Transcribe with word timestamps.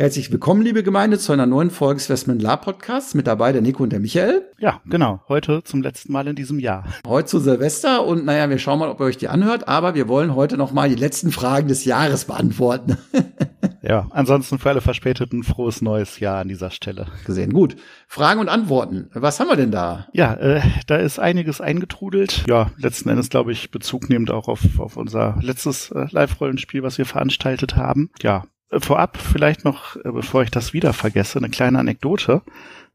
Herzlich 0.00 0.30
willkommen, 0.30 0.62
liebe 0.62 0.84
Gemeinde, 0.84 1.18
zu 1.18 1.32
einer 1.32 1.46
neuen 1.46 1.70
Folge 1.70 1.98
des 1.98 2.08
Westman 2.08 2.38
La 2.38 2.54
Podcasts. 2.56 3.14
Mit 3.14 3.26
dabei 3.26 3.50
der 3.50 3.62
Nico 3.62 3.82
und 3.82 3.90
der 3.90 3.98
Michael. 3.98 4.46
Ja, 4.60 4.80
genau. 4.86 5.24
Heute 5.28 5.64
zum 5.64 5.82
letzten 5.82 6.12
Mal 6.12 6.28
in 6.28 6.36
diesem 6.36 6.60
Jahr. 6.60 6.84
Heute 7.04 7.26
zu 7.26 7.40
Silvester 7.40 8.06
und 8.06 8.24
naja, 8.24 8.48
wir 8.48 8.60
schauen 8.60 8.78
mal, 8.78 8.90
ob 8.90 9.00
ihr 9.00 9.06
euch 9.06 9.16
die 9.16 9.26
anhört, 9.26 9.66
aber 9.66 9.96
wir 9.96 10.06
wollen 10.06 10.36
heute 10.36 10.56
noch 10.56 10.70
mal 10.70 10.88
die 10.88 10.94
letzten 10.94 11.32
Fragen 11.32 11.66
des 11.66 11.84
Jahres 11.84 12.26
beantworten. 12.26 12.96
ja, 13.82 14.06
ansonsten 14.10 14.60
für 14.60 14.68
alle 14.68 14.82
Verspäteten 14.82 15.42
frohes 15.42 15.82
neues 15.82 16.20
Jahr 16.20 16.42
an 16.42 16.48
dieser 16.48 16.70
Stelle. 16.70 17.08
Gesehen. 17.26 17.52
Gut. 17.52 17.74
Fragen 18.06 18.38
und 18.38 18.48
Antworten. 18.48 19.10
Was 19.14 19.40
haben 19.40 19.48
wir 19.48 19.56
denn 19.56 19.72
da? 19.72 20.06
Ja, 20.12 20.34
äh, 20.34 20.60
da 20.86 20.94
ist 20.94 21.18
einiges 21.18 21.60
eingetrudelt. 21.60 22.44
Ja, 22.46 22.70
letzten 22.76 23.08
Endes 23.08 23.30
glaube 23.30 23.50
ich 23.50 23.72
Bezug 23.72 24.08
nehmend 24.08 24.30
auch 24.30 24.46
auf, 24.46 24.78
auf 24.78 24.96
unser 24.96 25.36
letztes 25.42 25.90
äh, 25.90 26.06
Live-Rollenspiel, 26.08 26.84
was 26.84 26.98
wir 26.98 27.04
veranstaltet 27.04 27.74
haben. 27.74 28.10
Ja, 28.22 28.44
Vorab 28.70 29.16
vielleicht 29.16 29.64
noch, 29.64 29.96
äh, 29.96 30.12
bevor 30.12 30.42
ich 30.42 30.50
das 30.50 30.72
wieder 30.72 30.92
vergesse, 30.92 31.38
eine 31.38 31.48
kleine 31.48 31.78
Anekdote. 31.78 32.42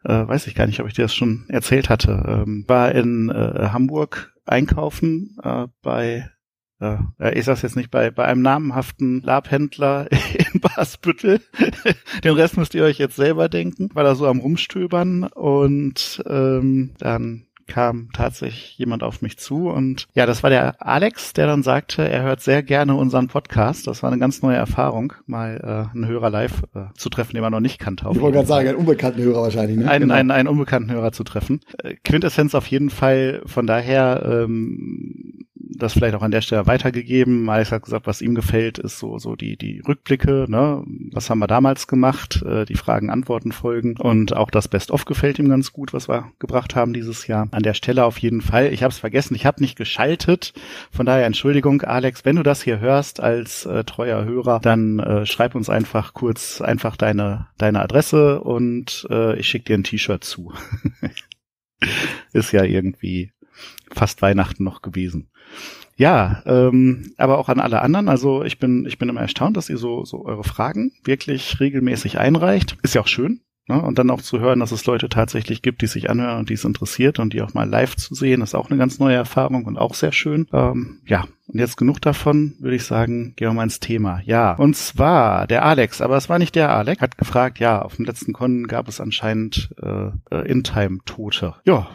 Äh, 0.03 0.27
weiß 0.27 0.47
ich 0.47 0.55
gar 0.55 0.67
nicht, 0.67 0.79
ob 0.79 0.88
ich 0.88 0.93
dir 0.93 1.03
das 1.03 1.16
schon 1.16 1.45
erzählt 1.47 1.89
hatte. 1.89 2.43
Ähm, 2.45 2.66
war 2.67 2.91
in 2.91 3.29
äh, 3.29 3.69
Hamburg 3.71 4.33
einkaufen 4.45 5.38
äh, 5.44 5.67
bei 5.81 6.29
äh, 6.83 7.39
ich 7.39 7.45
sag's 7.45 7.61
jetzt 7.61 7.75
nicht, 7.75 7.91
bei, 7.91 8.11
bei 8.11 8.25
einem 8.25 8.41
namenhaften 8.41 9.21
Labhändler 9.21 10.07
in 10.53 10.59
Basbüttel. 10.59 11.39
Den 12.23 12.33
Rest 12.33 12.57
müsst 12.57 12.75
ihr 12.75 12.83
euch 12.83 12.97
jetzt 12.97 13.16
selber 13.16 13.49
denken. 13.49 13.89
War 13.94 14.03
da 14.03 14.16
so 14.16 14.27
am 14.27 14.39
Rumstöbern 14.39 15.23
und 15.23 16.21
ähm, 16.27 16.91
dann 16.99 17.47
kam 17.73 18.09
tatsächlich 18.13 18.77
jemand 18.77 19.02
auf 19.02 19.23
mich 19.23 19.39
zu 19.39 19.67
und 19.67 20.05
ja, 20.13 20.27
das 20.27 20.43
war 20.43 20.52
der 20.52 20.75
Alex, 20.79 21.33
der 21.33 21.47
dann 21.47 21.63
sagte, 21.63 22.07
er 22.07 22.21
hört 22.21 22.39
sehr 22.39 22.61
gerne 22.61 22.93
unseren 22.93 23.29
Podcast. 23.29 23.88
Das 23.88 24.03
war 24.03 24.11
eine 24.11 24.19
ganz 24.19 24.43
neue 24.43 24.55
Erfahrung, 24.55 25.13
mal 25.25 25.89
äh, 25.91 25.95
einen 25.95 26.07
Hörer 26.07 26.29
live 26.29 26.61
äh, 26.75 26.94
zu 26.95 27.09
treffen, 27.09 27.33
den 27.33 27.41
man 27.41 27.51
noch 27.51 27.61
nicht 27.61 27.79
kannte. 27.79 28.07
Ich 28.11 28.21
wollte 28.21 28.35
gerade 28.35 28.47
sagen, 28.47 28.67
einen 28.67 28.77
unbekannten 28.77 29.23
Hörer 29.23 29.41
wahrscheinlich. 29.41 29.77
Ne? 29.77 29.89
Einen, 29.89 30.03
genau. 30.03 30.13
einen, 30.13 30.29
einen 30.29 30.49
unbekannten 30.49 30.91
Hörer 30.91 31.13
zu 31.13 31.23
treffen. 31.23 31.61
Äh, 31.79 31.95
Quintessenz 32.03 32.53
auf 32.53 32.67
jeden 32.67 32.91
Fall. 32.91 33.41
Von 33.47 33.66
daher 33.66 34.23
ähm, 34.23 35.22
das 35.77 35.93
vielleicht 35.93 36.16
auch 36.16 36.21
an 36.21 36.31
der 36.31 36.41
Stelle 36.41 36.67
weitergegeben. 36.67 37.49
Alex 37.49 37.71
hat 37.71 37.83
gesagt, 37.83 38.07
was 38.07 38.21
ihm 38.21 38.35
gefällt, 38.35 38.77
ist 38.77 38.99
so, 38.99 39.17
so 39.17 39.35
die, 39.35 39.57
die 39.57 39.81
Rückblicke, 39.88 40.45
ne? 40.47 40.83
Was 41.11 41.29
haben 41.29 41.39
wir 41.39 41.47
damals 41.47 41.88
gemacht? 41.88 42.41
Äh, 42.43 42.66
die 42.66 42.75
Fragen, 42.75 43.09
Antworten 43.09 43.52
folgen. 43.52 43.97
Und 43.97 44.35
auch 44.35 44.49
das 44.49 44.67
Best-of 44.67 45.05
gefällt 45.05 45.39
ihm 45.39 45.49
ganz 45.49 45.71
gut, 45.71 45.94
was 45.94 46.07
wir 46.07 46.31
gebracht 46.39 46.75
haben 46.75 46.94
dieses 46.94 47.27
Jahr. 47.27 47.47
An 47.51 47.63
der 47.63 47.73
Stelle 47.73 48.05
auf 48.05 48.17
jeden 48.17 48.41
Fall. 48.41 48.73
Ich 48.73 48.83
habe 48.83 48.91
es 48.91 48.99
vergessen, 48.99 49.35
ich 49.35 49.45
habe 49.45 49.61
nicht 49.61 49.77
geschaltet. 49.77 50.53
Von 50.91 51.05
daher 51.05 51.25
Entschuldigung, 51.25 51.81
Alex, 51.81 52.25
wenn 52.25 52.35
du 52.35 52.44
das 52.44 52.61
hier 52.61 52.79
hörst 52.79 53.19
als 53.19 53.66
äh, 53.66 53.83
treuer 53.83 54.25
Hörer, 54.25 54.59
dann 54.59 55.00
äh, 55.00 55.25
schreib 55.25 55.55
uns 55.55 55.69
einfach 55.69 56.13
kurz 56.13 56.61
einfach 56.61 56.95
deine, 56.95 57.47
deine 57.57 57.81
Adresse 57.81 58.41
und 58.41 59.07
äh, 59.09 59.38
ich 59.40 59.47
schicke 59.47 59.66
dir 59.66 59.78
ein 59.78 59.84
T-Shirt 59.84 60.23
zu. 60.23 60.53
ist 62.34 62.51
ja 62.51 62.63
irgendwie 62.63 63.31
fast 63.91 64.22
Weihnachten 64.22 64.64
noch 64.64 64.81
gewesen. 64.81 65.30
Ja, 65.96 66.41
ähm, 66.46 67.14
aber 67.18 67.38
auch 67.38 67.50
an 67.50 67.59
alle 67.59 67.81
anderen. 67.81 68.09
Also 68.09 68.44
ich 68.44 68.58
bin, 68.58 68.86
ich 68.86 68.97
bin 68.97 69.09
immer 69.09 69.22
erstaunt, 69.22 69.58
dass 69.58 69.69
ihr 69.69 69.78
so, 69.78 70.06
so 70.06 70.25
eure 70.25 70.44
Fragen 70.44 70.91
wirklich 71.03 71.59
regelmäßig 71.59 72.18
einreicht. 72.18 72.78
Ist 72.81 72.96
ja 72.96 73.02
auch 73.02 73.08
schön. 73.08 73.41
Ne? 73.68 73.81
Und 73.81 73.97
dann 73.97 74.09
auch 74.09 74.22
zu 74.22 74.40
hören, 74.40 74.59
dass 74.59 74.74
es 74.74 74.86
Leute 74.86 75.08
tatsächlich 75.08 75.62
gibt, 75.62 75.81
die 75.81 75.88
sich 75.88 76.09
anhören 76.09 76.40
und 76.40 76.50
die 76.50 76.56
es 76.56 76.66
interessiert 76.66 77.19
und 77.19 77.31
die 77.31 77.41
auch 77.41 77.53
mal 77.53 77.69
live 77.69 77.96
zu 77.96 78.14
sehen, 78.14 78.41
ist 78.41 78.56
auch 78.56 78.69
eine 78.69 78.78
ganz 78.78 79.00
neue 79.00 79.16
Erfahrung 79.16 79.66
und 79.66 79.78
auch 79.78 79.94
sehr 79.94 80.12
schön. 80.12 80.47
Ähm, 80.52 81.00
ja, 81.06 81.25
und 81.47 81.59
jetzt 81.59 81.78
genug 81.78 82.02
davon, 82.02 82.56
würde 82.59 82.75
ich 82.75 82.84
sagen, 82.84 83.34
gehen 83.38 83.47
wir 83.47 83.53
mal 83.53 83.64
ins 83.64 83.80
Thema. 83.80 84.22
Ja, 84.25 84.53
und 84.56 84.75
zwar 84.75 85.47
der 85.47 85.64
Alex, 85.64 86.02
aber 86.02 86.18
es 86.18 86.28
war 86.28 86.40
nicht 86.40 86.56
der 86.56 86.75
Alex, 86.75 87.02
hat 87.02 87.18
gefragt, 87.18 87.59
ja, 87.59 87.81
auf 87.81 87.96
dem 87.96 88.06
letzten 88.06 88.34
Con 88.34 88.68
gab 88.68 88.90
es 88.90 89.00
anscheinend 89.00 89.74
äh, 89.81 90.09
äh 90.30 90.46
In-Time-Tote. 90.46 91.56
Ja, 91.64 91.88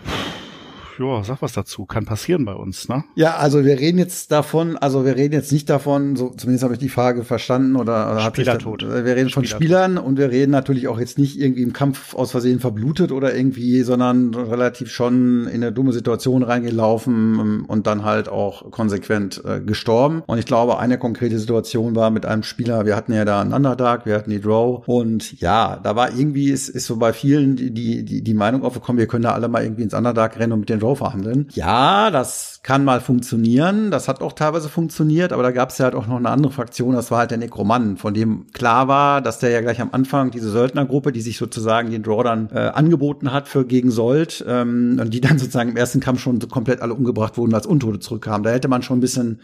ja, 0.99 1.25
sag 1.25 1.43
was 1.43 1.53
dazu. 1.53 1.87
Kann 1.87 2.05
passieren 2.05 2.45
bei 2.45 2.55
uns, 2.55 2.89
ne? 2.89 3.05
Ja, 3.15 3.37
also 3.37 3.65
wir 3.65 3.79
reden 3.79 3.99
jetzt 3.99 4.33
davon, 4.33 4.77
also 4.77 5.05
wir 5.05 5.17
reden 5.17 5.35
jetzt 5.35 5.53
nicht 5.53 5.69
davon, 5.71 6.17
so 6.17 6.31
zumindest 6.31 6.65
habe 6.65 6.75
ich 6.75 6.81
die 6.81 6.89
Frage 6.89 7.25
verstanden 7.25 7.77
oder, 7.77 8.21
Spielertod. 8.21 8.83
Da, 8.83 9.05
wir 9.05 9.17
reden 9.17 9.31
von 9.31 9.45
Spielern 9.45 9.99
und 9.99 10.19
wir 10.19 10.31
reden 10.31 10.51
natürlich 10.51 10.89
auch 10.89 10.99
jetzt 10.99 11.19
nicht 11.19 11.41
irgendwie 11.41 11.63
im 11.63 11.73
Kampf 11.73 12.15
aus 12.15 12.31
Versehen 12.31 12.61
verblutet 12.61 13.13
oder 13.13 13.35
irgendwie, 13.35 13.83
sondern 13.83 14.35
relativ 14.35 14.91
schon 14.91 15.47
in 15.47 15.63
eine 15.63 15.73
dumme 15.73 15.93
Situation 15.93 16.43
reingelaufen 16.43 17.39
ähm, 17.39 17.65
und 17.69 17.87
dann 17.87 18.05
halt 18.05 18.29
auch 18.29 18.71
konsequent 18.71 19.43
äh, 19.45 19.61
gestorben. 19.61 20.23
Und 20.27 20.39
ich 20.39 20.47
glaube, 20.47 20.79
eine 20.79 20.99
konkrete 20.99 21.39
Situation 21.39 21.95
war 21.95 22.11
mit 22.11 22.27
einem 22.27 22.43
Spieler, 22.43 22.87
wir 22.87 22.97
hatten 22.97 23.13
ja 23.13 23.25
da 23.25 23.41
einen 23.41 23.53
Underdark, 23.53 24.07
wir 24.07 24.15
hatten 24.15 24.31
die 24.31 24.41
Draw 24.41 24.83
und 24.87 25.41
ja, 25.41 25.79
da 25.83 25.97
war 25.97 26.11
irgendwie, 26.17 26.51
ist, 26.51 26.69
ist 26.69 26.87
so 26.87 26.97
bei 26.97 27.13
vielen 27.13 27.57
die, 27.57 28.05
die, 28.05 28.23
die 28.23 28.35
Meinung 28.35 28.63
aufgekommen, 28.63 28.99
wir 28.99 29.07
können 29.07 29.23
da 29.23 29.33
alle 29.33 29.49
mal 29.49 29.63
irgendwie 29.63 29.83
ins 29.83 29.95
Underdark 29.95 30.39
rennen 30.39 30.53
und 30.53 30.61
mit 30.61 30.69
den 30.69 30.81
Draw 30.81 30.88
Show 30.89 30.95
verhandeln. 30.95 31.49
Ja, 31.53 32.11
das 32.11 32.61
kann 32.63 32.85
mal 32.85 33.01
funktionieren. 33.01 33.91
Das 33.91 34.09
hat 34.09 34.23
auch 34.23 34.33
teilweise 34.33 34.69
funktioniert, 34.69 35.33
aber 35.33 35.43
da 35.43 35.51
gab 35.51 35.71
es 35.71 35.79
ja 35.79 35.85
halt 35.85 35.95
auch 35.95 36.07
noch 36.07 36.17
eine 36.17 36.31
andere 36.31 36.53
Fraktion, 36.53 36.95
das 36.95 37.11
war 37.11 37.19
halt 37.19 37.31
der 37.31 37.39
Nekroman, 37.39 37.97
von 37.99 38.15
dem 38.15 38.47
klar 38.53 38.89
war, 38.89 39.21
dass 39.21 39.39
der 39.39 39.51
ja 39.51 39.61
gleich 39.61 39.81
am 39.81 39.91
Anfang 39.93 40.31
diese 40.31 40.51
Söldnergruppe, 40.51 41.13
die 41.13 41.21
sich 41.21 41.37
sozusagen 41.37 41.91
den 41.91 42.03
Draw 42.03 42.23
dann 42.23 42.49
äh, 42.51 42.71
angeboten 42.75 43.33
hat 43.33 43.49
für 43.49 43.67
gegen 43.67 43.91
Sold, 43.91 44.45
ähm, 44.49 44.99
und 45.01 45.13
die 45.13 45.21
dann 45.21 45.39
sozusagen 45.39 45.71
im 45.71 45.77
ersten 45.77 46.01
Kampf 46.01 46.21
schon 46.21 46.39
komplett 46.49 46.81
alle 46.81 46.95
umgebracht 46.95 47.37
wurden, 47.37 47.55
als 47.55 47.67
Untote 47.67 48.01
zurückkamen. 48.01 48.43
Da 48.43 48.51
hätte 48.51 48.69
man 48.69 48.83
schon 48.83 48.99
ein 48.99 49.03
bisschen 49.03 49.41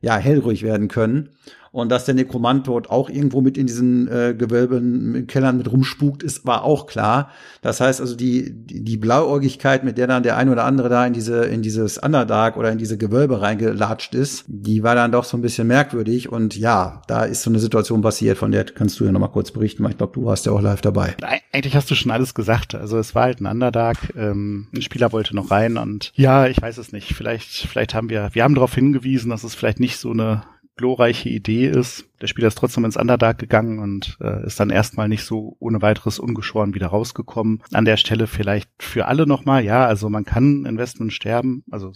ja, 0.00 0.16
hellruhig 0.16 0.62
werden 0.62 0.88
können 0.88 1.28
und 1.72 1.88
dass 1.88 2.04
der 2.04 2.14
Nekromant 2.14 2.66
dort 2.66 2.90
auch 2.90 3.08
irgendwo 3.08 3.40
mit 3.40 3.56
in 3.56 3.66
diesen 3.66 4.08
äh, 4.08 4.34
Gewölben, 4.36 5.12
mit 5.12 5.28
Kellern 5.28 5.56
mit 5.56 5.70
rumspukt, 5.70 6.22
ist, 6.22 6.44
war 6.44 6.64
auch 6.64 6.86
klar. 6.86 7.30
Das 7.62 7.80
heißt 7.80 8.00
also, 8.00 8.16
die, 8.16 8.50
die, 8.52 8.96
Blauäugigkeit, 8.96 9.84
mit 9.84 9.96
der 9.96 10.08
dann 10.08 10.24
der 10.24 10.36
ein 10.36 10.48
oder 10.48 10.64
andere 10.64 10.88
da 10.88 11.06
in 11.06 11.12
diese, 11.12 11.44
in 11.44 11.62
dieses 11.62 11.98
Underdark 11.98 12.56
oder 12.56 12.72
in 12.72 12.78
diese 12.78 12.98
Gewölbe 12.98 13.40
reingelatscht 13.40 14.14
ist, 14.14 14.44
die 14.48 14.82
war 14.82 14.96
dann 14.96 15.12
doch 15.12 15.24
so 15.24 15.36
ein 15.36 15.42
bisschen 15.42 15.68
merkwürdig. 15.68 16.30
Und 16.30 16.56
ja, 16.56 17.02
da 17.06 17.24
ist 17.24 17.42
so 17.42 17.50
eine 17.50 17.60
Situation 17.60 18.02
passiert, 18.02 18.36
von 18.36 18.50
der 18.50 18.64
kannst 18.64 18.98
du 18.98 19.04
ja 19.04 19.12
noch 19.12 19.20
mal 19.20 19.28
kurz 19.28 19.52
berichten, 19.52 19.84
weil 19.84 19.92
ich 19.92 19.98
glaube, 19.98 20.14
du 20.14 20.24
warst 20.24 20.46
ja 20.46 20.52
auch 20.52 20.60
live 20.60 20.80
dabei. 20.80 21.14
Eigentlich 21.52 21.76
hast 21.76 21.90
du 21.90 21.94
schon 21.94 22.10
alles 22.10 22.34
gesagt. 22.34 22.74
Also 22.74 22.98
es 22.98 23.14
war 23.14 23.24
halt 23.24 23.40
ein 23.40 23.46
Underdark, 23.46 24.12
ähm, 24.16 24.66
ein 24.74 24.82
Spieler 24.82 25.12
wollte 25.12 25.36
noch 25.36 25.50
rein 25.52 25.76
und 25.76 26.12
ja, 26.16 26.46
ich 26.46 26.60
weiß 26.60 26.78
es 26.78 26.90
nicht. 26.90 27.14
Vielleicht, 27.14 27.48
vielleicht 27.48 27.94
haben 27.94 28.10
wir, 28.10 28.30
wir 28.32 28.42
haben 28.42 28.54
darauf 28.54 28.74
hingewiesen, 28.74 29.30
dass 29.30 29.44
es 29.44 29.54
vielleicht 29.54 29.80
nicht 29.80 29.96
so 29.96 30.10
eine 30.10 30.42
glorreiche 30.80 31.28
Idee 31.28 31.66
ist. 31.66 32.06
Der 32.22 32.26
Spieler 32.26 32.48
ist 32.48 32.56
trotzdem 32.56 32.86
ins 32.86 32.96
Underdark 32.96 33.38
gegangen 33.38 33.80
und 33.80 34.16
äh, 34.22 34.46
ist 34.46 34.58
dann 34.58 34.70
erstmal 34.70 35.08
nicht 35.08 35.24
so 35.24 35.56
ohne 35.58 35.82
weiteres 35.82 36.18
ungeschoren 36.18 36.74
wieder 36.74 36.86
rausgekommen. 36.86 37.62
An 37.72 37.84
der 37.84 37.98
Stelle 37.98 38.26
vielleicht 38.26 38.70
für 38.78 39.06
alle 39.06 39.26
nochmal, 39.26 39.62
ja, 39.62 39.84
also 39.84 40.08
man 40.08 40.24
kann 40.24 40.64
Investment 40.64 41.12
sterben, 41.12 41.64
also 41.70 41.92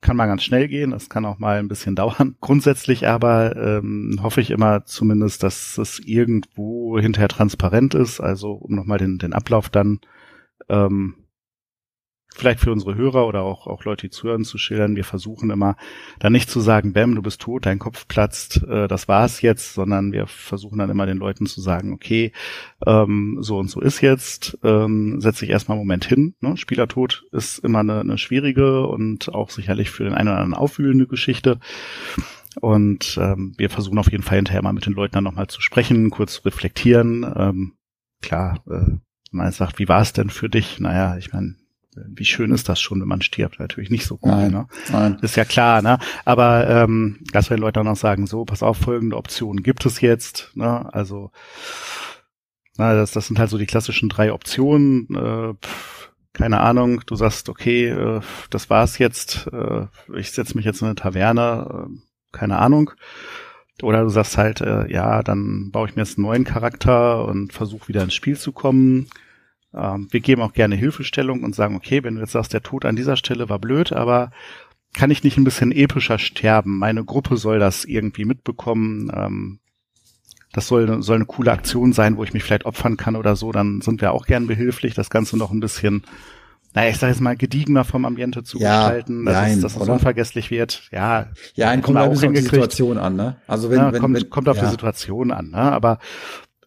kann 0.00 0.16
mal 0.16 0.26
ganz 0.26 0.42
schnell 0.42 0.68
gehen, 0.68 0.92
es 0.92 1.10
kann 1.10 1.26
auch 1.26 1.38
mal 1.38 1.58
ein 1.58 1.68
bisschen 1.68 1.94
dauern. 1.96 2.36
Grundsätzlich 2.40 3.06
aber 3.06 3.56
ähm, 3.56 4.20
hoffe 4.22 4.40
ich 4.40 4.50
immer 4.50 4.86
zumindest, 4.86 5.42
dass 5.42 5.76
es 5.76 5.98
irgendwo 5.98 6.98
hinterher 6.98 7.28
transparent 7.28 7.94
ist, 7.94 8.20
also 8.20 8.52
um 8.52 8.74
nochmal 8.74 8.98
den, 8.98 9.18
den 9.18 9.34
Ablauf 9.34 9.68
dann 9.68 10.00
ähm, 10.70 11.14
vielleicht 12.38 12.60
für 12.60 12.72
unsere 12.72 12.94
Hörer 12.94 13.26
oder 13.26 13.42
auch, 13.42 13.66
auch 13.66 13.84
Leute, 13.84 14.06
die 14.06 14.10
zuhören, 14.10 14.44
zu 14.44 14.58
schildern. 14.58 14.96
Wir 14.96 15.04
versuchen 15.04 15.50
immer 15.50 15.76
dann 16.18 16.32
nicht 16.32 16.50
zu 16.50 16.60
sagen, 16.60 16.92
Bam, 16.92 17.14
du 17.14 17.22
bist 17.22 17.40
tot, 17.40 17.66
dein 17.66 17.78
Kopf 17.78 18.06
platzt, 18.08 18.62
äh, 18.68 18.88
das 18.88 19.08
war's 19.08 19.42
jetzt, 19.42 19.74
sondern 19.74 20.12
wir 20.12 20.26
versuchen 20.26 20.78
dann 20.78 20.90
immer 20.90 21.06
den 21.06 21.18
Leuten 21.18 21.46
zu 21.46 21.60
sagen, 21.60 21.92
okay, 21.92 22.32
ähm, 22.86 23.38
so 23.40 23.58
und 23.58 23.70
so 23.70 23.80
ist 23.80 24.00
jetzt, 24.00 24.58
ähm, 24.62 25.20
setz 25.20 25.40
dich 25.40 25.50
erstmal 25.50 25.76
einen 25.76 25.86
Moment 25.86 26.04
hin. 26.04 26.34
Ne? 26.40 26.56
Spielertod 26.56 27.24
ist 27.32 27.58
immer 27.58 27.80
eine, 27.80 28.00
eine 28.00 28.18
schwierige 28.18 28.86
und 28.86 29.34
auch 29.34 29.50
sicherlich 29.50 29.90
für 29.90 30.04
den 30.04 30.14
einen 30.14 30.28
oder 30.28 30.38
anderen 30.38 30.62
aufwühlende 30.62 31.06
Geschichte. 31.06 31.58
Und 32.60 33.18
ähm, 33.20 33.54
wir 33.56 33.70
versuchen 33.70 33.98
auf 33.98 34.10
jeden 34.10 34.22
Fall 34.22 34.36
hinterher 34.36 34.62
mal 34.62 34.72
mit 34.72 34.86
den 34.86 34.94
Leuten 34.94 35.14
dann 35.14 35.24
nochmal 35.24 35.48
zu 35.48 35.60
sprechen, 35.60 36.10
kurz 36.10 36.34
zu 36.34 36.42
reflektieren. 36.44 37.24
Ähm, 37.36 37.72
klar, 38.22 38.62
äh, 38.68 38.96
man 39.30 39.52
sagt, 39.52 39.78
wie 39.78 39.88
war 39.88 40.00
es 40.00 40.12
denn 40.12 40.30
für 40.30 40.48
dich? 40.48 40.80
Naja, 40.80 41.16
ich 41.18 41.32
meine, 41.32 41.56
wie 42.06 42.24
schön 42.24 42.52
ist 42.52 42.68
das 42.68 42.80
schon, 42.80 43.00
wenn 43.00 43.08
man 43.08 43.22
stirbt? 43.22 43.58
Natürlich 43.58 43.90
nicht 43.90 44.06
so 44.06 44.16
gut, 44.16 44.30
nein, 44.32 44.50
ne? 44.50 44.68
Nein. 44.92 45.18
Ist 45.22 45.36
ja 45.36 45.44
klar, 45.44 45.82
ne? 45.82 45.98
Aber 46.24 46.68
ähm, 46.68 47.18
dass 47.32 47.50
wir 47.50 47.56
den 47.56 47.62
Leuten 47.62 47.80
auch 47.80 47.84
noch 47.84 47.96
sagen, 47.96 48.26
so, 48.26 48.44
pass 48.44 48.62
auf, 48.62 48.76
folgende 48.78 49.16
Optionen 49.16 49.62
gibt 49.62 49.84
es 49.86 50.00
jetzt, 50.00 50.52
ne? 50.54 50.92
Also 50.92 51.30
Na, 52.76 52.94
das, 52.94 53.10
das 53.12 53.26
sind 53.26 53.38
halt 53.38 53.50
so 53.50 53.58
die 53.58 53.66
klassischen 53.66 54.08
drei 54.08 54.32
Optionen. 54.32 55.08
Äh, 55.14 55.54
pff, 55.54 56.12
keine 56.32 56.60
Ahnung, 56.60 57.02
du 57.06 57.16
sagst, 57.16 57.48
okay, 57.48 57.88
äh, 57.88 58.20
das 58.50 58.70
war's 58.70 58.98
jetzt, 58.98 59.48
äh, 59.52 59.86
ich 60.16 60.30
setze 60.30 60.56
mich 60.56 60.64
jetzt 60.64 60.80
in 60.80 60.86
eine 60.86 60.94
Taverne, 60.94 61.88
äh, 61.88 61.98
keine 62.32 62.58
Ahnung. 62.58 62.92
Oder 63.82 64.02
du 64.02 64.08
sagst 64.08 64.38
halt, 64.38 64.60
äh, 64.60 64.90
ja, 64.90 65.22
dann 65.22 65.70
baue 65.72 65.88
ich 65.88 65.96
mir 65.96 66.02
jetzt 66.02 66.18
einen 66.18 66.26
neuen 66.26 66.44
Charakter 66.44 67.24
und 67.26 67.52
versuche 67.52 67.88
wieder 67.88 68.02
ins 68.02 68.14
Spiel 68.14 68.36
zu 68.36 68.52
kommen. 68.52 69.08
Ähm, 69.74 70.08
wir 70.10 70.20
geben 70.20 70.42
auch 70.42 70.52
gerne 70.52 70.76
Hilfestellung 70.76 71.42
und 71.42 71.54
sagen, 71.54 71.76
okay, 71.76 72.02
wenn 72.04 72.14
du 72.14 72.20
jetzt 72.20 72.32
sagst, 72.32 72.52
der 72.52 72.62
Tod 72.62 72.84
an 72.84 72.96
dieser 72.96 73.16
Stelle 73.16 73.48
war 73.48 73.58
blöd, 73.58 73.92
aber 73.92 74.30
kann 74.94 75.10
ich 75.10 75.22
nicht 75.22 75.36
ein 75.36 75.44
bisschen 75.44 75.72
epischer 75.72 76.18
sterben? 76.18 76.78
Meine 76.78 77.04
Gruppe 77.04 77.36
soll 77.36 77.58
das 77.58 77.84
irgendwie 77.84 78.24
mitbekommen. 78.24 79.10
Ähm, 79.14 79.60
das 80.52 80.66
soll, 80.66 81.02
soll 81.02 81.16
eine 81.16 81.26
coole 81.26 81.52
Aktion 81.52 81.92
sein, 81.92 82.16
wo 82.16 82.24
ich 82.24 82.32
mich 82.32 82.42
vielleicht 82.42 82.64
opfern 82.64 82.96
kann 82.96 83.16
oder 83.16 83.36
so, 83.36 83.52
dann 83.52 83.80
sind 83.80 84.00
wir 84.00 84.12
auch 84.12 84.26
gern 84.26 84.46
behilflich, 84.46 84.94
das 84.94 85.10
Ganze 85.10 85.36
noch 85.36 85.50
ein 85.50 85.60
bisschen, 85.60 86.04
naja, 86.74 86.90
ich 86.90 86.96
sag 86.96 87.08
jetzt 87.08 87.20
mal, 87.20 87.36
gediegener 87.36 87.84
vom 87.84 88.06
Ambiente 88.06 88.42
zu 88.42 88.58
ja, 88.58 88.80
gestalten, 88.80 89.26
dass, 89.26 89.34
nein, 89.34 89.52
es, 89.52 89.60
dass 89.60 89.76
es 89.76 89.88
unvergesslich 89.88 90.50
wird. 90.50 90.88
Ja, 90.90 91.26
ja 91.54 91.68
ein 91.68 91.82
kommt 91.82 91.98
auch 91.98 92.08
auf 92.08 92.20
die 92.20 92.36
Situation 92.36 92.96
an, 92.96 93.16
ne? 93.16 93.36
Also 93.46 93.70
wenn, 93.70 93.78
ja, 93.78 93.92
wenn, 93.92 94.00
kommt, 94.00 94.16
wenn, 94.16 94.30
kommt 94.30 94.48
auf 94.48 94.56
ja. 94.56 94.64
die 94.64 94.70
Situation 94.70 95.32
an, 95.32 95.50
ne? 95.50 95.58
Aber 95.58 95.98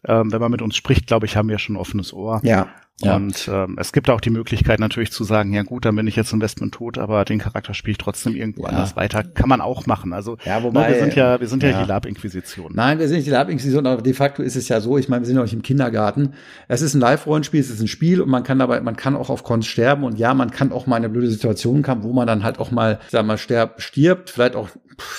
ähm, 0.04 0.32
wenn 0.32 0.40
man 0.40 0.50
mit 0.50 0.62
uns 0.62 0.76
spricht, 0.76 1.08
glaube 1.08 1.26
ich, 1.26 1.36
haben 1.36 1.48
wir 1.48 1.58
schon 1.58 1.74
ein 1.74 1.80
offenes 1.80 2.12
Ohr. 2.12 2.40
Ja. 2.44 2.68
Ja. 3.04 3.16
Und 3.16 3.48
ähm, 3.52 3.76
es 3.78 3.92
gibt 3.92 4.10
auch 4.10 4.20
die 4.20 4.30
Möglichkeit 4.30 4.80
natürlich 4.80 5.12
zu 5.12 5.24
sagen, 5.24 5.52
ja 5.52 5.62
gut, 5.62 5.84
dann 5.84 5.96
bin 5.96 6.06
ich 6.06 6.16
jetzt 6.16 6.32
Investment 6.32 6.74
tot, 6.74 6.98
aber 6.98 7.24
den 7.24 7.38
Charakter 7.38 7.74
spiele 7.74 7.92
ich 7.92 7.98
trotzdem 7.98 8.34
irgendwo 8.34 8.62
ja. 8.62 8.70
anders 8.70 8.96
weiter. 8.96 9.22
Kann 9.22 9.48
man 9.48 9.60
auch 9.60 9.86
machen. 9.86 10.12
Also 10.12 10.36
ja, 10.44 10.58
ne, 10.58 10.64
wobei, 10.64 10.88
wir 10.90 11.00
sind 11.00 11.14
ja, 11.14 11.40
wir 11.40 11.48
sind 11.48 11.62
ja, 11.62 11.70
ja 11.70 11.82
die 11.82 11.88
Lab-Inquisition. 11.88 12.72
Nein, 12.74 12.98
wir 12.98 13.08
sind 13.08 13.16
nicht 13.16 13.26
die 13.26 13.32
Lab-Inquisition, 13.32 13.86
aber 13.86 14.02
de 14.02 14.12
facto 14.12 14.42
ist 14.42 14.56
es 14.56 14.68
ja 14.68 14.80
so, 14.80 14.98
ich 14.98 15.08
meine, 15.08 15.22
wir 15.22 15.26
sind 15.26 15.36
ja 15.36 15.42
nicht 15.42 15.54
im 15.54 15.62
Kindergarten. 15.62 16.34
Es 16.68 16.82
ist 16.82 16.94
ein 16.94 17.00
Live-Rollenspiel, 17.00 17.60
es 17.60 17.70
ist 17.70 17.80
ein 17.80 17.88
Spiel 17.88 18.20
und 18.20 18.28
man 18.28 18.42
kann 18.42 18.58
dabei, 18.58 18.80
man 18.80 18.96
kann 18.96 19.16
auch 19.16 19.30
auf 19.30 19.44
Cons 19.44 19.66
sterben 19.66 20.04
und 20.04 20.18
ja, 20.18 20.34
man 20.34 20.50
kann 20.50 20.72
auch 20.72 20.86
mal 20.86 20.96
in 20.96 21.04
eine 21.04 21.12
blöde 21.12 21.30
Situation 21.30 21.82
kommen, 21.82 22.02
wo 22.02 22.12
man 22.12 22.26
dann 22.26 22.44
halt 22.44 22.58
auch 22.58 22.70
mal, 22.70 23.00
sag 23.10 23.26
mal, 23.26 23.38
sterb, 23.38 23.80
stirbt, 23.80 24.30
vielleicht 24.30 24.56
auch 24.56 24.68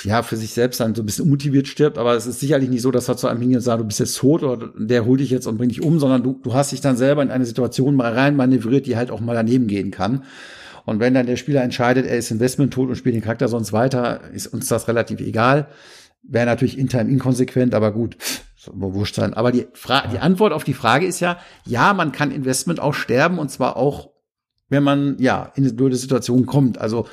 ja, 0.03 0.23
für 0.23 0.37
sich 0.37 0.53
selbst 0.53 0.79
dann 0.79 0.95
so 0.95 1.01
ein 1.01 1.05
bisschen 1.05 1.25
unmotiviert 1.25 1.67
stirbt, 1.67 1.97
aber 1.97 2.15
es 2.15 2.25
ist 2.25 2.39
sicherlich 2.39 2.69
nicht 2.69 2.81
so, 2.81 2.91
dass 2.91 3.09
er 3.09 3.17
zu 3.17 3.27
einem 3.27 3.39
hingeht 3.39 3.57
und 3.57 3.63
sagt, 3.63 3.81
du 3.81 3.85
bist 3.85 3.99
jetzt 3.99 4.17
tot 4.17 4.43
oder 4.43 4.71
der 4.77 5.05
holt 5.05 5.19
dich 5.19 5.29
jetzt 5.29 5.47
und 5.47 5.57
bringt 5.57 5.71
dich 5.71 5.81
um, 5.81 5.99
sondern 5.99 6.23
du, 6.23 6.39
du 6.43 6.53
hast 6.53 6.71
dich 6.71 6.81
dann 6.81 6.97
selber 6.97 7.21
in 7.21 7.31
eine 7.31 7.45
Situation 7.45 7.95
mal 7.95 8.13
rein 8.13 8.35
manövriert, 8.35 8.85
die 8.85 8.95
halt 8.95 9.11
auch 9.11 9.19
mal 9.19 9.35
daneben 9.35 9.67
gehen 9.67 9.91
kann. 9.91 10.23
Und 10.85 10.99
wenn 10.99 11.13
dann 11.13 11.25
der 11.25 11.37
Spieler 11.37 11.63
entscheidet, 11.63 12.05
er 12.05 12.17
ist 12.17 12.31
Investment 12.31 12.73
tot 12.73 12.89
und 12.89 12.95
spielt 12.95 13.15
den 13.15 13.21
Charakter 13.21 13.47
sonst 13.47 13.71
weiter, 13.71 14.21
ist 14.33 14.47
uns 14.47 14.67
das 14.67 14.87
relativ 14.87 15.21
egal. 15.21 15.67
Wäre 16.23 16.45
natürlich 16.45 16.77
intern 16.77 17.09
inkonsequent, 17.09 17.73
aber 17.73 17.91
gut, 17.91 18.17
wurscht 18.71 19.15
sein. 19.15 19.33
Aber 19.33 19.51
die, 19.51 19.67
Fra 19.73 20.07
die 20.07 20.19
Antwort 20.19 20.53
auf 20.53 20.63
die 20.63 20.73
Frage 20.73 21.05
ist 21.05 21.19
ja, 21.19 21.37
ja, 21.65 21.93
man 21.93 22.11
kann 22.11 22.31
Investment 22.31 22.79
auch 22.79 22.93
sterben 22.93 23.39
und 23.39 23.49
zwar 23.49 23.77
auch, 23.77 24.11
wenn 24.69 24.83
man 24.83 25.17
ja 25.19 25.51
in 25.55 25.63
eine 25.63 25.73
blöde 25.73 25.95
Situation 25.95 26.45
kommt. 26.45 26.77
Also 26.77 27.07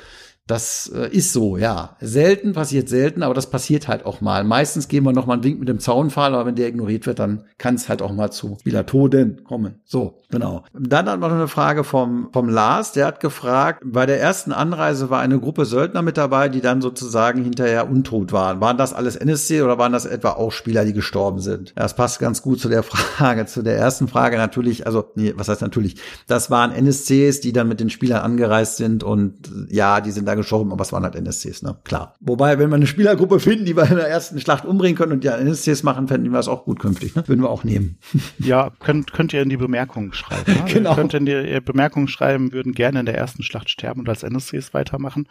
das 0.47 0.91
äh, 0.93 1.07
ist 1.09 1.33
so, 1.33 1.55
ja. 1.57 1.95
Selten, 2.01 2.53
passiert 2.53 2.89
selten, 2.89 3.23
aber 3.23 3.33
das 3.33 3.49
passiert 3.49 3.87
halt 3.87 4.05
auch 4.05 4.21
mal. 4.21 4.43
Meistens 4.43 4.87
gehen 4.87 5.03
wir 5.03 5.13
noch 5.13 5.25
mal 5.25 5.35
einen 5.35 5.43
Wink 5.43 5.59
mit 5.59 5.69
dem 5.69 5.79
Zaunpfahl, 5.79 6.33
aber 6.33 6.45
wenn 6.45 6.55
der 6.55 6.67
ignoriert 6.67 7.05
wird, 7.05 7.19
dann 7.19 7.45
kann 7.57 7.75
es 7.75 7.87
halt 7.87 8.01
auch 8.01 8.11
mal 8.11 8.31
zu 8.31 8.57
Spielertoden 8.59 9.43
kommen. 9.43 9.81
So, 9.85 10.19
genau. 10.29 10.63
Dann 10.73 11.07
hat 11.07 11.19
man 11.19 11.29
noch 11.29 11.37
eine 11.37 11.47
Frage 11.47 11.83
vom, 11.83 12.29
vom 12.33 12.49
Lars, 12.49 12.91
der 12.91 13.05
hat 13.05 13.19
gefragt, 13.19 13.83
bei 13.85 14.05
der 14.05 14.19
ersten 14.19 14.51
Anreise 14.51 15.09
war 15.09 15.21
eine 15.21 15.39
Gruppe 15.39 15.65
Söldner 15.65 16.01
mit 16.01 16.17
dabei, 16.17 16.49
die 16.49 16.61
dann 16.61 16.81
sozusagen 16.81 17.43
hinterher 17.43 17.89
untot 17.89 18.33
waren. 18.33 18.61
Waren 18.61 18.77
das 18.77 18.93
alles 18.93 19.15
NSC 19.15 19.61
oder 19.61 19.77
waren 19.77 19.93
das 19.93 20.05
etwa 20.05 20.31
auch 20.31 20.51
Spieler, 20.51 20.85
die 20.85 20.93
gestorben 20.93 21.39
sind? 21.39 21.73
Das 21.75 21.95
passt 21.95 22.19
ganz 22.19 22.41
gut 22.41 22.59
zu 22.59 22.67
der 22.67 22.83
Frage, 22.83 23.45
zu 23.45 23.61
der 23.61 23.77
ersten 23.77 24.07
Frage 24.07 24.37
natürlich, 24.37 24.85
also, 24.85 25.11
nee, 25.15 25.33
was 25.35 25.47
heißt 25.49 25.61
natürlich? 25.61 25.97
Das 26.27 26.49
waren 26.49 26.71
NSCs, 26.71 27.41
die 27.41 27.53
dann 27.53 27.67
mit 27.67 27.79
den 27.79 27.89
Spielern 27.89 28.21
angereist 28.21 28.77
sind 28.77 29.03
und 29.03 29.51
ja, 29.69 30.01
die 30.01 30.11
sind 30.11 30.25
da 30.31 30.35
gestorben, 30.35 30.71
aber 30.71 30.81
es 30.81 30.91
waren 30.93 31.03
halt 31.03 31.15
NSCs, 31.15 31.61
ne? 31.61 31.77
Klar. 31.83 32.15
Wobei, 32.19 32.57
wenn 32.57 32.69
wir 32.69 32.75
eine 32.75 32.87
Spielergruppe 32.87 33.39
finden, 33.39 33.65
die 33.65 33.75
wir 33.75 33.89
in 33.89 33.95
der 33.95 34.07
ersten 34.07 34.39
Schlacht 34.39 34.65
umbringen 34.65 34.97
können 34.97 35.11
und 35.11 35.23
ja 35.23 35.37
NSCs 35.37 35.83
machen, 35.83 36.07
fänden 36.07 36.31
wir 36.31 36.37
das 36.37 36.47
auch 36.47 36.65
gut 36.65 36.79
künftig, 36.79 37.15
ne? 37.15 37.27
Würden 37.27 37.41
wir 37.41 37.49
auch 37.49 37.63
nehmen. 37.63 37.97
Ja, 38.39 38.71
könnt, 38.79 39.13
könnt 39.13 39.33
ihr 39.33 39.41
in 39.41 39.49
die 39.49 39.57
Bemerkungen 39.57 40.13
schreiben. 40.13 40.51
Ne? 40.51 40.63
genau. 40.73 40.91
Ihr 40.91 40.95
könnt 40.95 41.13
in 41.13 41.25
die 41.25 41.59
Bemerkungen 41.61 42.07
schreiben, 42.07 42.51
würden 42.53 42.73
gerne 42.73 43.01
in 43.01 43.05
der 43.05 43.17
ersten 43.17 43.43
Schlacht 43.43 43.69
sterben 43.69 44.01
und 44.01 44.09
als 44.09 44.23
NSCs 44.23 44.73
weitermachen. 44.73 45.27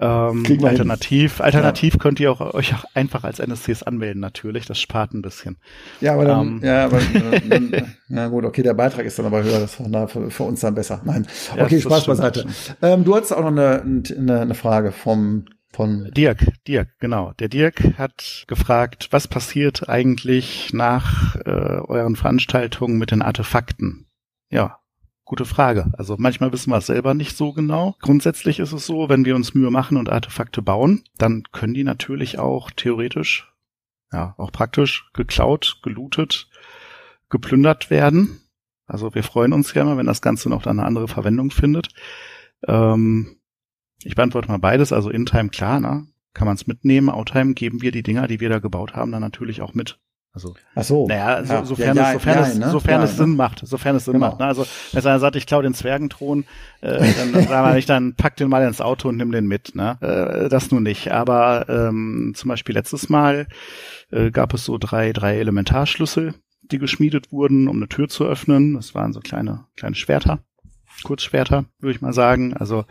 Ähm, 0.00 0.44
alternativ, 0.62 1.40
alternativ 1.40 1.94
ja. 1.94 1.98
könnt 1.98 2.20
ihr 2.20 2.30
auch 2.30 2.54
euch 2.54 2.74
auch 2.74 2.84
einfach 2.94 3.24
als 3.24 3.40
NSCs 3.40 3.82
anmelden, 3.82 4.20
natürlich. 4.20 4.66
Das 4.66 4.80
spart 4.80 5.12
ein 5.12 5.22
bisschen. 5.22 5.56
Ja, 6.00 6.14
aber 6.14 6.24
dann, 6.24 6.46
ähm. 6.46 6.60
ja, 6.62 6.84
aber 6.84 7.00
dann, 7.48 7.94
ja 8.08 8.28
gut, 8.28 8.44
okay, 8.44 8.62
der 8.62 8.74
Beitrag 8.74 9.06
ist 9.06 9.18
dann 9.18 9.26
aber 9.26 9.42
höher, 9.42 9.58
das 9.58 9.80
war 9.80 10.08
für, 10.08 10.30
für 10.30 10.44
uns 10.44 10.60
dann 10.60 10.74
besser. 10.74 11.00
Nein. 11.04 11.26
Okay, 11.52 11.76
ja, 11.76 11.80
Spaß 11.80 12.06
beiseite. 12.06 12.46
Ähm, 12.80 13.04
du 13.04 13.16
hattest 13.16 13.34
auch 13.34 13.40
noch 13.40 13.48
eine, 13.48 13.82
eine, 13.82 14.40
eine 14.40 14.54
Frage 14.54 14.92
vom 14.92 15.46
von 15.70 16.10
Dirk, 16.16 16.46
Dirk, 16.66 16.98
genau. 16.98 17.32
Der 17.38 17.48
Dirk 17.48 17.98
hat 17.98 18.44
gefragt, 18.48 19.08
was 19.10 19.28
passiert 19.28 19.88
eigentlich 19.88 20.72
nach 20.72 21.36
äh, 21.36 21.50
euren 21.50 22.16
Veranstaltungen 22.16 22.98
mit 22.98 23.10
den 23.10 23.20
Artefakten? 23.20 24.06
Ja, 24.50 24.78
Gute 25.28 25.44
Frage. 25.44 25.92
Also 25.92 26.16
manchmal 26.18 26.54
wissen 26.54 26.70
wir 26.70 26.78
es 26.78 26.86
selber 26.86 27.12
nicht 27.12 27.36
so 27.36 27.52
genau. 27.52 27.94
Grundsätzlich 28.00 28.60
ist 28.60 28.72
es 28.72 28.86
so, 28.86 29.10
wenn 29.10 29.26
wir 29.26 29.36
uns 29.36 29.52
Mühe 29.52 29.70
machen 29.70 29.98
und 29.98 30.08
Artefakte 30.08 30.62
bauen, 30.62 31.04
dann 31.18 31.42
können 31.52 31.74
die 31.74 31.84
natürlich 31.84 32.38
auch 32.38 32.70
theoretisch, 32.70 33.52
ja, 34.10 34.34
auch 34.38 34.50
praktisch 34.52 35.10
geklaut, 35.12 35.80
gelootet, 35.82 36.48
geplündert 37.28 37.90
werden. 37.90 38.40
Also 38.86 39.14
wir 39.14 39.22
freuen 39.22 39.52
uns 39.52 39.74
ja 39.74 39.82
immer, 39.82 39.98
wenn 39.98 40.06
das 40.06 40.22
Ganze 40.22 40.48
noch 40.48 40.64
eine 40.64 40.86
andere 40.86 41.08
Verwendung 41.08 41.50
findet. 41.50 41.90
Ähm, 42.66 43.36
ich 44.02 44.14
beantworte 44.14 44.48
mal 44.48 44.56
beides. 44.56 44.94
Also 44.94 45.10
In-Time, 45.10 45.50
klar, 45.50 45.78
ne? 45.78 46.06
kann 46.32 46.46
man 46.46 46.54
es 46.54 46.66
mitnehmen. 46.66 47.10
Outtime 47.10 47.52
geben 47.52 47.82
wir 47.82 47.92
die 47.92 48.02
Dinger, 48.02 48.28
die 48.28 48.40
wir 48.40 48.48
da 48.48 48.60
gebaut 48.60 48.94
haben, 48.94 49.12
dann 49.12 49.20
natürlich 49.20 49.60
auch 49.60 49.74
mit. 49.74 50.00
Also, 50.32 50.54
Ach 50.74 50.84
so. 50.84 51.08
Naja, 51.08 51.44
so, 51.44 51.52
ja. 51.52 51.64
sofern, 51.64 51.96
ja, 51.96 52.06
es, 52.06 52.12
sofern, 52.12 52.34
ja, 52.34 52.46
es, 52.46 52.58
ne? 52.58 52.70
sofern 52.70 53.02
es 53.02 53.16
Sinn 53.16 53.36
macht, 53.36 53.66
sofern 53.66 53.96
es 53.96 54.04
Sinn 54.04 54.14
genau. 54.14 54.28
macht. 54.28 54.38
Ne? 54.38 54.46
Also, 54.46 54.66
wenn 54.92 55.04
einer 55.04 55.18
sagt, 55.18 55.36
ich 55.36 55.46
klaue 55.46 55.62
den 55.62 55.74
Zwergenthron, 55.74 56.44
äh, 56.80 56.98
dann 56.98 57.32
sagen 57.48 57.68
wir 57.68 57.74
nicht, 57.74 57.88
dann 57.88 58.14
pack 58.14 58.36
den 58.36 58.48
mal 58.48 58.66
ins 58.66 58.80
Auto 58.80 59.08
und 59.08 59.16
nimm 59.16 59.32
den 59.32 59.46
mit. 59.46 59.74
Ne? 59.74 59.96
Äh, 60.00 60.48
das 60.48 60.70
nun 60.70 60.82
nicht. 60.82 61.10
Aber 61.10 61.68
ähm, 61.68 62.34
zum 62.36 62.48
Beispiel 62.48 62.74
letztes 62.74 63.08
Mal 63.08 63.48
äh, 64.10 64.30
gab 64.30 64.54
es 64.54 64.64
so 64.64 64.78
drei, 64.78 65.12
drei 65.12 65.38
Elementarschlüssel, 65.38 66.34
die 66.62 66.78
geschmiedet 66.78 67.32
wurden, 67.32 67.66
um 67.66 67.76
eine 67.76 67.88
Tür 67.88 68.08
zu 68.08 68.24
öffnen. 68.24 68.74
Das 68.74 68.94
waren 68.94 69.12
so 69.12 69.20
kleine, 69.20 69.64
kleine 69.76 69.96
Schwerter, 69.96 70.40
Kurzschwerter, 71.02 71.64
würde 71.80 71.94
ich 71.94 72.02
mal 72.02 72.12
sagen. 72.12 72.54
Also 72.54 72.84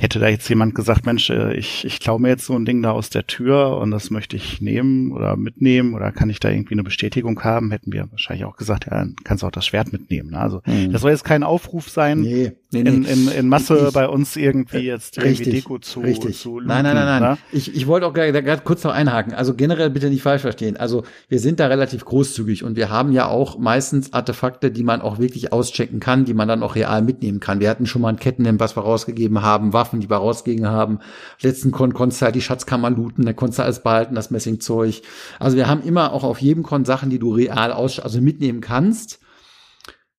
Hätte 0.00 0.18
da 0.18 0.28
jetzt 0.28 0.48
jemand 0.48 0.74
gesagt, 0.74 1.06
Mensch, 1.06 1.30
äh, 1.30 1.54
ich, 1.54 1.84
ich 1.84 2.00
klaue 2.00 2.20
mir 2.20 2.28
jetzt 2.28 2.46
so 2.46 2.54
ein 2.54 2.64
Ding 2.64 2.82
da 2.82 2.90
aus 2.90 3.10
der 3.10 3.26
Tür 3.26 3.78
und 3.78 3.92
das 3.92 4.10
möchte 4.10 4.36
ich 4.36 4.60
nehmen 4.60 5.12
oder 5.12 5.36
mitnehmen 5.36 5.94
oder 5.94 6.10
kann 6.10 6.30
ich 6.30 6.40
da 6.40 6.50
irgendwie 6.50 6.74
eine 6.74 6.82
Bestätigung 6.82 7.40
haben, 7.44 7.70
hätten 7.70 7.92
wir 7.92 8.10
wahrscheinlich 8.10 8.44
auch 8.44 8.56
gesagt, 8.56 8.86
ja, 8.86 8.96
dann 8.98 9.14
kannst 9.22 9.42
du 9.42 9.46
auch 9.46 9.52
das 9.52 9.66
Schwert 9.66 9.92
mitnehmen. 9.92 10.30
Ne? 10.30 10.40
Also 10.40 10.62
mhm. 10.66 10.92
das 10.92 11.02
soll 11.02 11.12
jetzt 11.12 11.24
kein 11.24 11.44
Aufruf 11.44 11.88
sein, 11.88 12.22
nee, 12.22 12.52
nee, 12.82 12.90
nee. 12.90 12.96
In, 12.96 13.04
in, 13.04 13.28
in 13.28 13.48
Masse 13.48 13.86
ich, 13.88 13.94
bei 13.94 14.08
uns 14.08 14.36
irgendwie 14.36 14.78
jetzt 14.78 15.18
richtig, 15.18 15.46
irgendwie 15.46 15.50
Deko 15.60 15.78
zu, 15.78 16.00
richtig. 16.00 16.40
zu 16.40 16.54
looten, 16.58 16.68
Nein, 16.68 16.84
nein, 16.84 16.94
nein, 16.94 17.20
nein. 17.20 17.32
Ne? 17.32 17.38
Ich, 17.52 17.74
ich 17.74 17.86
wollte 17.86 18.06
auch 18.06 18.12
gerade 18.12 18.62
kurz 18.64 18.84
noch 18.84 18.92
einhaken. 18.92 19.34
Also 19.34 19.54
generell 19.54 19.90
bitte 19.90 20.10
nicht 20.10 20.22
falsch 20.22 20.42
verstehen. 20.42 20.76
Also 20.76 21.04
wir 21.28 21.40
sind 21.40 21.60
da 21.60 21.66
relativ 21.66 22.04
großzügig 22.04 22.64
und 22.64 22.76
wir 22.76 22.90
haben 22.90 23.12
ja 23.12 23.28
auch 23.28 23.58
meistens 23.58 24.12
Artefakte, 24.12 24.70
die 24.70 24.82
man 24.82 25.00
auch 25.00 25.18
wirklich 25.18 25.52
auschecken 25.52 26.00
kann, 26.00 26.24
die 26.24 26.34
man 26.34 26.48
dann 26.48 26.62
auch 26.62 26.74
real 26.74 27.02
mitnehmen 27.02 27.40
kann. 27.40 27.60
Wir 27.60 27.70
hatten 27.70 27.86
schon 27.86 28.02
mal 28.02 28.10
ein 28.10 28.18
Kettenhemd, 28.18 28.60
was 28.60 28.76
wir 28.76 28.82
rausgegeben 28.82 29.42
haben, 29.42 29.72
Waffen, 29.72 30.00
die 30.00 30.10
wir 30.10 30.16
rausgegeben 30.16 30.68
haben. 30.68 30.98
Letzten 31.40 31.70
Con 31.70 31.94
konntest 31.94 32.20
du 32.20 32.26
halt 32.26 32.34
die 32.34 32.42
Schatzkammer 32.42 32.90
looten, 32.90 33.24
da 33.24 33.32
konntest 33.32 33.58
du 33.58 33.62
alles 33.62 33.80
behalten, 33.80 34.14
das 34.14 34.30
Messingzeug. 34.30 35.02
Also 35.38 35.56
wir 35.56 35.68
haben 35.68 35.82
immer 35.82 36.12
auch 36.12 36.24
auf 36.24 36.40
jedem 36.40 36.62
Con 36.62 36.84
Sachen, 36.84 37.10
die 37.10 37.18
du 37.18 37.32
real 37.32 37.72
aus, 37.72 37.98
also 38.00 38.20
mitnehmen 38.20 38.60
kannst. 38.60 39.20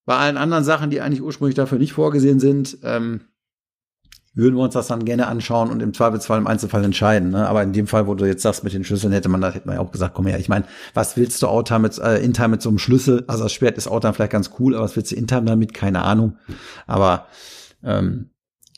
Bei 0.06 0.18
allen 0.18 0.38
anderen 0.38 0.64
Sachen, 0.64 0.90
die 0.90 1.02
eigentlich 1.02 1.22
ursprünglich 1.22 1.56
dafür 1.56 1.80
nicht 1.80 1.94
vorgesehen 1.94 2.40
sind, 2.40 2.78
ähm, 2.84 3.22
würden 4.36 4.56
wir 4.56 4.64
uns 4.64 4.74
das 4.74 4.88
dann 4.88 5.06
gerne 5.06 5.28
anschauen 5.28 5.70
und 5.70 5.82
im 5.82 5.94
Zweifelsfall 5.94 6.38
im 6.38 6.48
Einzelfall 6.48 6.84
entscheiden. 6.84 7.30
Ne? 7.30 7.48
Aber 7.48 7.64
in 7.64 7.72
dem 7.72 7.88
Fall, 7.88 8.06
wo 8.06 8.16
du 8.16 8.26
jetzt 8.26 8.42
sagst 8.44 8.66
mit 8.66 8.74
den 8.74 8.84
Schlüsseln, 8.84 9.14
hätte 9.14 9.30
man 9.30 9.40
da 9.40 9.50
hätte 9.52 9.66
man 9.66 9.78
ja 9.78 9.82
auch 9.82 9.92
gesagt, 9.92 10.14
komm 10.14 10.28
her, 10.28 10.38
ich 10.40 10.50
meine, 10.50 10.66
was 10.94 11.16
willst 11.16 11.42
du 11.42 11.48
Outtime 11.48 11.80
mit, 11.80 11.98
äh, 12.00 12.18
Intime 12.18 12.50
mit 12.50 12.62
so 12.62 12.70
einem 12.70 12.78
Schlüssel? 12.78 13.24
Also 13.28 13.44
das 13.44 13.54
Schwert 13.54 13.78
ist 13.78 13.88
Outtime 13.88 14.14
vielleicht 14.14 14.34
ganz 14.34 14.52
cool, 14.60 14.76
aber 14.76 14.84
was 14.84 14.96
willst 14.98 15.12
du 15.12 15.16
Intime 15.16 15.46
damit? 15.46 15.74
Keine 15.74 16.02
Ahnung. 16.02 16.38
Aber 16.86 17.28
ähm, 17.82 18.30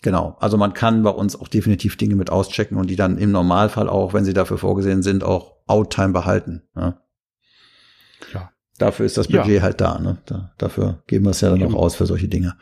Genau, 0.03 0.37
also 0.39 0.57
man 0.57 0.73
kann 0.73 1.03
bei 1.03 1.09
uns 1.09 1.35
auch 1.35 1.47
definitiv 1.47 1.97
Dinge 1.97 2.15
mit 2.15 2.29
auschecken 2.29 2.77
und 2.77 2.87
die 2.87 2.95
dann 2.95 3.17
im 3.17 3.31
Normalfall 3.31 3.89
auch, 3.89 4.13
wenn 4.13 4.25
sie 4.25 4.33
dafür 4.33 4.57
vorgesehen 4.57 5.01
sind, 5.01 5.23
auch 5.23 5.57
Outtime 5.65 6.13
behalten. 6.13 6.61
Ja. 6.75 7.01
ja. 8.33 8.51
Dafür 8.77 9.05
ist 9.05 9.17
das 9.17 9.27
Budget 9.27 9.55
ja. 9.55 9.61
halt 9.61 9.81
da, 9.81 9.99
ne? 9.99 10.17
Da, 10.25 10.51
dafür 10.57 11.01
geben 11.07 11.25
wir 11.25 11.31
es 11.31 11.41
ja 11.41 11.49
dann 11.49 11.63
auch 11.63 11.73
aus 11.73 11.95
für 11.95 12.05
solche 12.05 12.27
Dinge. 12.27 12.55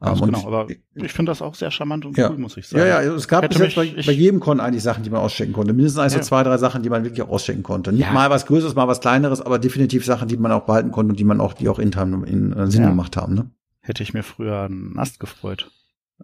Also 0.00 0.26
genau, 0.26 0.46
aber 0.46 0.68
ich 0.94 1.12
finde 1.12 1.30
das 1.30 1.42
auch 1.42 1.56
sehr 1.56 1.72
charmant 1.72 2.06
und 2.06 2.16
ja. 2.16 2.30
cool, 2.30 2.38
muss 2.38 2.56
ich 2.56 2.68
sagen. 2.68 2.86
Ja, 2.86 3.02
ja, 3.02 3.14
es 3.14 3.26
gab 3.26 3.42
Hätte 3.42 3.58
bis 3.58 3.74
jetzt 3.74 3.74
bei, 3.74 4.02
bei, 4.06 4.12
jedem 4.12 4.38
Con 4.38 4.60
eigentlich 4.60 4.84
Sachen, 4.84 5.02
die 5.02 5.10
man 5.10 5.20
ausstecken 5.20 5.52
konnte. 5.52 5.72
Mindestens 5.72 5.98
also 5.98 6.16
ja. 6.18 6.22
zwei, 6.22 6.44
drei 6.44 6.56
Sachen, 6.56 6.84
die 6.84 6.88
man 6.88 7.02
wirklich 7.02 7.20
auch 7.22 7.30
ausstecken 7.30 7.64
konnte. 7.64 7.90
Nicht 7.90 8.06
ja. 8.06 8.12
mal 8.12 8.30
was 8.30 8.46
Größeres, 8.46 8.76
mal 8.76 8.86
was 8.86 9.00
Kleineres, 9.00 9.40
aber 9.40 9.58
definitiv 9.58 10.04
Sachen, 10.04 10.28
die 10.28 10.36
man 10.36 10.52
auch 10.52 10.66
behalten 10.66 10.92
konnte 10.92 11.10
und 11.10 11.18
die 11.18 11.24
man 11.24 11.40
auch, 11.40 11.52
die 11.52 11.68
auch 11.68 11.80
intern 11.80 12.22
in, 12.24 12.52
in 12.52 12.70
Sinn 12.70 12.84
gemacht 12.84 13.16
haben. 13.16 13.34
Ne? 13.34 13.50
Hätte 13.80 14.04
ich 14.04 14.14
mir 14.14 14.22
früher 14.22 14.62
einen 14.62 14.96
Ast 14.96 15.18
gefreut. 15.18 15.68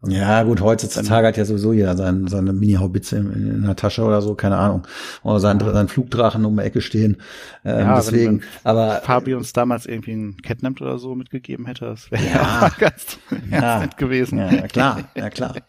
Ja, 0.07 0.43
gut, 0.43 0.61
heutzutage 0.61 1.29
hat 1.29 1.37
ja 1.37 1.45
sowieso 1.45 1.73
jeder 1.73 1.97
sein, 1.97 2.27
seine 2.27 2.53
Mini-Haubitze 2.53 3.17
in, 3.17 3.33
in, 3.33 3.63
der 3.63 3.77
Tasche 3.77 4.03
oder 4.03 4.21
so, 4.23 4.35
keine 4.35 4.57
Ahnung. 4.57 4.87
Oder 5.23 5.39
sein, 5.39 5.61
ja. 5.61 5.73
sein 5.73 5.89
Flugdrachen 5.89 6.45
um 6.45 6.57
die 6.57 6.65
Ecke 6.65 6.81
stehen. 6.81 7.19
Ähm, 7.65 7.79
ja, 7.79 7.97
deswegen, 7.97 8.43
aber. 8.65 9.01
Fabi 9.05 9.35
uns 9.35 9.53
damals 9.53 9.87
irgendwie 9.87 10.13
ein 10.13 10.37
Catnap 10.43 10.81
oder 10.81 10.99
so 10.99 11.15
mitgegeben 11.15 11.67
hätte, 11.67 11.87
das 11.87 12.11
wäre 12.11 12.25
ja, 12.27 12.71
ganz, 12.79 13.19
ja, 13.51 13.61
ganz 13.61 13.83
nett 13.83 13.97
gewesen. 13.97 14.39
Ja, 14.39 14.67
klar, 14.67 15.05
ja, 15.15 15.31
klar. 15.31 15.55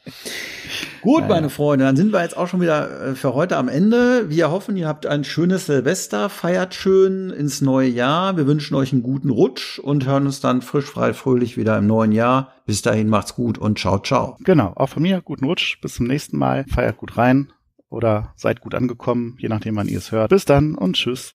Gut, 1.05 1.21
ja, 1.21 1.27
meine 1.27 1.51
Freunde, 1.51 1.85
dann 1.85 1.95
sind 1.95 2.11
wir 2.11 2.23
jetzt 2.23 2.35
auch 2.35 2.47
schon 2.47 2.61
wieder 2.61 3.09
äh, 3.09 3.15
für 3.15 3.35
heute 3.35 3.57
am 3.57 3.67
Ende. 3.67 4.27
Wir 4.27 4.49
hoffen, 4.49 4.75
ihr 4.75 4.87
habt 4.87 5.05
ein 5.05 5.23
schönes 5.23 5.67
Silvester, 5.67 6.29
feiert 6.29 6.73
schön 6.73 7.29
ins 7.29 7.61
neue 7.61 7.87
Jahr. 7.89 8.37
Wir 8.37 8.47
wünschen 8.47 8.73
euch 8.73 8.91
einen 8.91 9.03
guten 9.03 9.29
Rutsch 9.29 9.77
und 9.77 10.07
hören 10.07 10.25
uns 10.25 10.41
dann 10.41 10.63
frisch, 10.63 10.85
frei, 10.85 11.13
fröhlich 11.13 11.57
wieder 11.57 11.77
im 11.77 11.85
neuen 11.85 12.11
Jahr. 12.11 12.53
Bis 12.65 12.81
dahin 12.81 13.07
macht's 13.07 13.35
gut 13.35 13.59
und 13.59 13.77
ciao, 13.77 13.99
ciao. 13.99 14.35
Genau, 14.43 14.73
auch 14.75 14.89
von 14.89 15.03
mir 15.03 15.21
guten 15.21 15.45
Rutsch. 15.45 15.79
Bis 15.79 15.93
zum 15.93 16.07
nächsten 16.07 16.39
Mal. 16.39 16.65
Feiert 16.67 16.97
gut 16.97 17.17
rein 17.17 17.53
oder 17.91 18.33
seid 18.35 18.61
gut 18.61 18.73
angekommen, 18.73 19.37
je 19.37 19.47
nachdem, 19.47 19.75
wann 19.75 19.87
ihr 19.87 19.99
es 19.99 20.11
hört. 20.11 20.29
Bis 20.31 20.45
dann 20.45 20.73
und 20.73 20.95
tschüss. 20.95 21.34